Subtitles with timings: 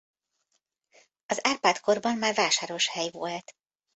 [1.25, 3.55] Az Árpád-korban már vásáros hely volt.